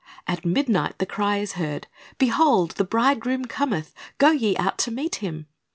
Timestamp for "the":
0.97-1.05, 2.71-2.83